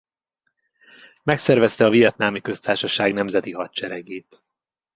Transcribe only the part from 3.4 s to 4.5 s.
hadseregét.